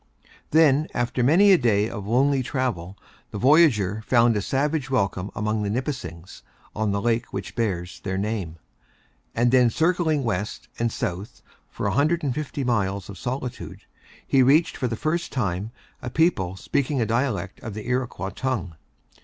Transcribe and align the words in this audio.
Then, 0.49 0.87
after 0.95 1.21
many 1.21 1.51
a 1.51 1.59
day 1.59 1.87
of 1.87 2.07
lonely 2.07 2.41
travel, 2.41 2.97
the 3.29 3.37
voyager 3.37 4.01
found 4.07 4.35
a 4.35 4.41
savage 4.41 4.89
welcome 4.89 5.29
among 5.35 5.61
the 5.61 5.69
Nipissings, 5.69 6.41
on 6.75 6.89
the 6.91 6.99
lake 6.99 7.31
which 7.31 7.53
bears 7.55 7.99
their 7.99 8.17
name; 8.17 8.55
and 9.35 9.51
then 9.51 9.69
circling 9.69 10.23
west 10.23 10.67
and 10.79 10.91
south 10.91 11.43
for 11.69 11.85
a 11.85 11.91
hundred 11.93 12.23
and 12.23 12.33
fifty 12.33 12.63
miles 12.63 13.09
of 13.11 13.19
solitude, 13.19 13.81
he 14.25 14.41
reached 14.41 14.75
for 14.75 14.87
the 14.87 14.95
first 14.95 15.31
time 15.31 15.69
a 16.01 16.09
people 16.09 16.55
speaking 16.55 16.99
a 16.99 17.05
dialect 17.05 17.59
of 17.59 17.75
the 17.75 17.87
Iroquois 17.87 18.29
tongue. 18.31 18.75